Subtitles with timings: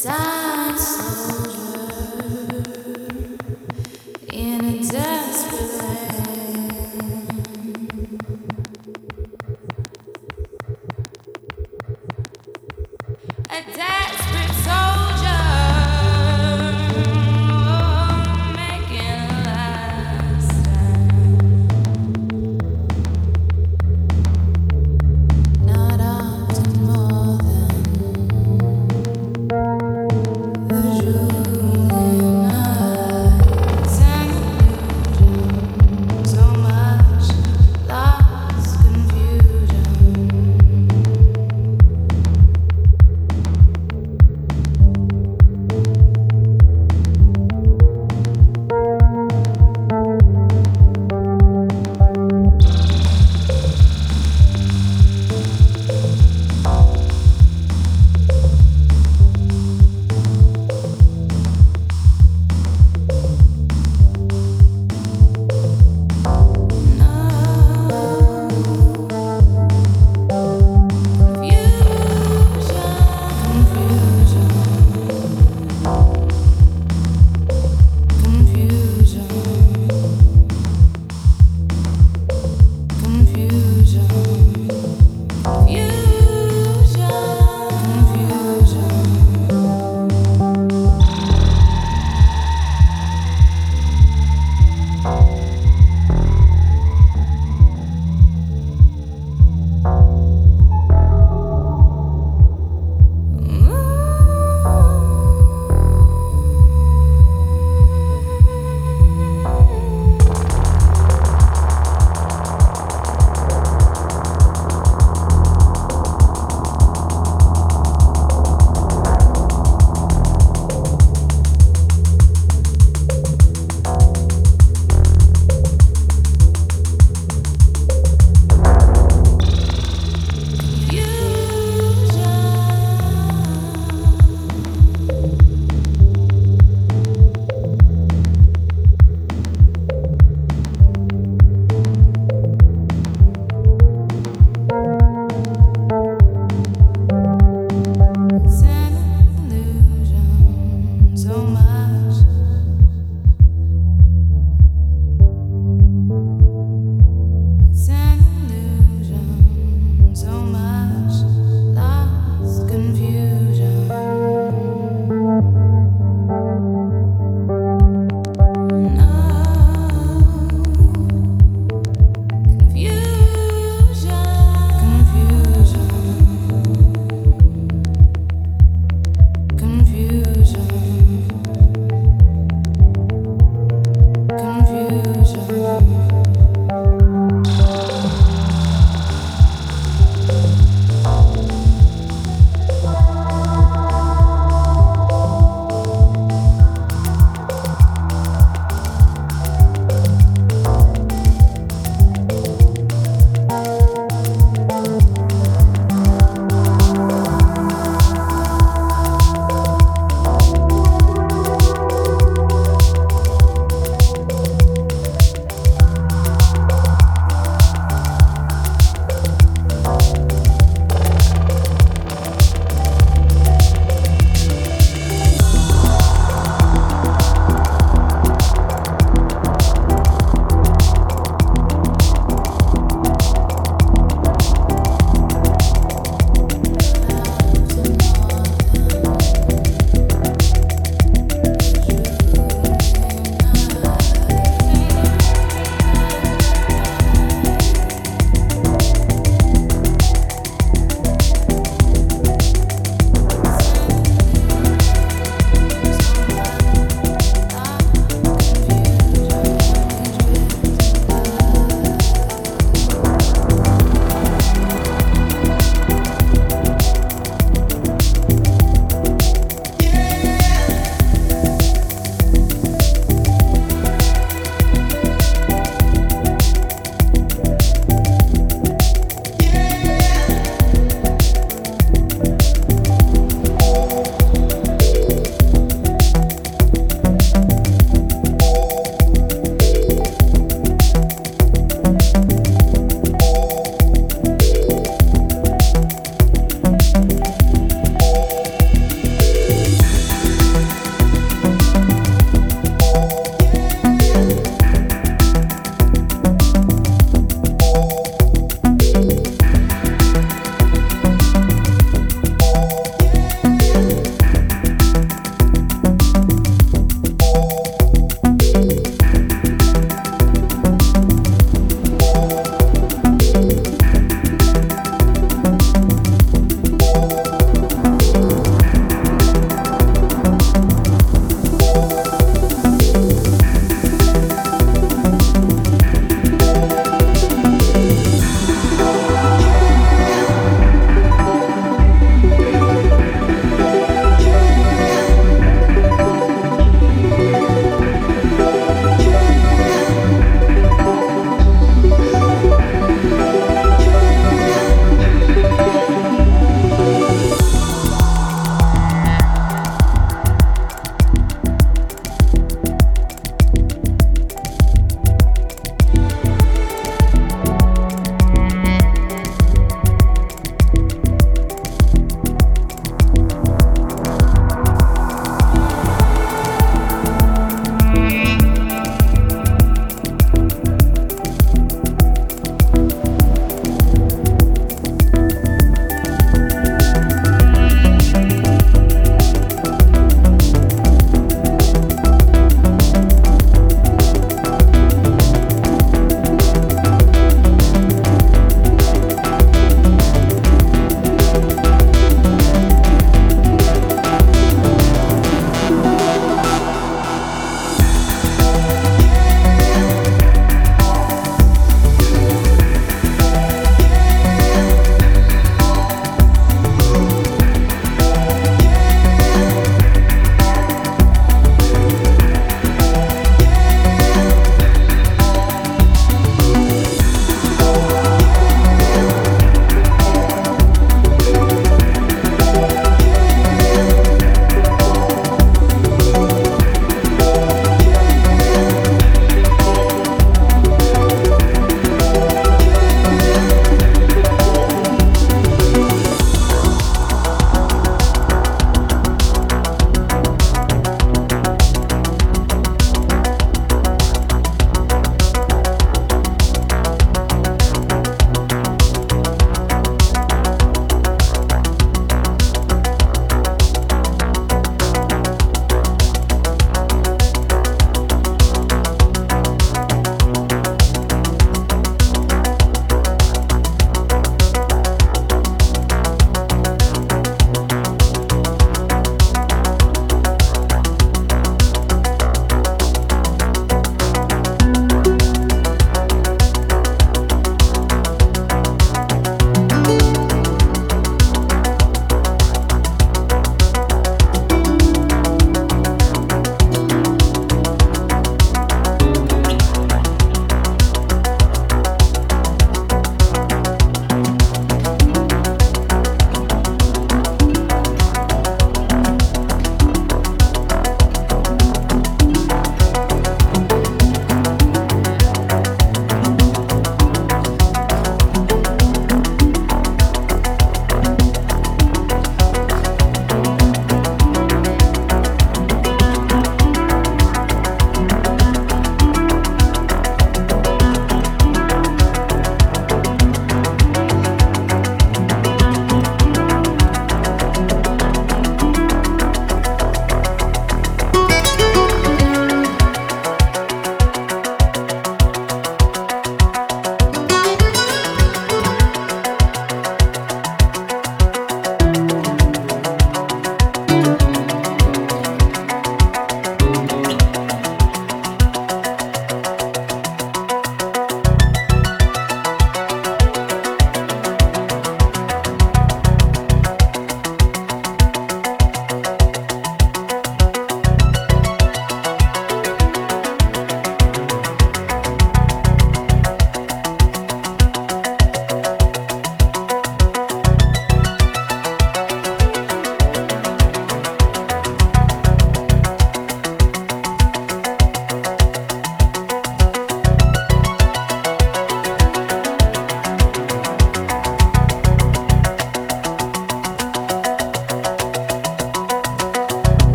[0.00, 1.47] Dance.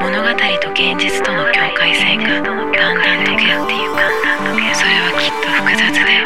[0.00, 0.28] 物語
[0.60, 3.94] と現実との境界線がだんだんとけ合ってゆく
[4.74, 6.22] それはきっと複雑で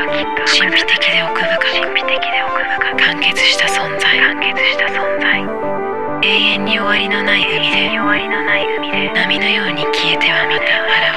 [0.47, 1.67] 神秘的で奥深く。
[2.97, 4.19] 完結した存在。
[4.19, 5.43] 完結した存在
[6.23, 7.91] 永遠に終わりのない海で。
[9.15, 10.71] 波のように消えてはまた現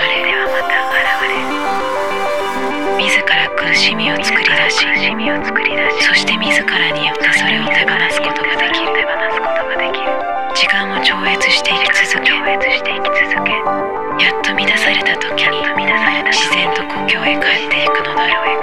[0.10, 0.34] れで。
[0.36, 2.09] はまた現れ
[3.60, 4.88] 苦しみを作り出し
[6.08, 8.88] そして自らによってそれを手放すことができる。
[8.96, 10.08] 手放すことができる。
[10.56, 15.60] 時間を超越していき続け超越していき続けやっと満たされた時に
[16.32, 18.60] 自然と故郷へ帰っていくのだろう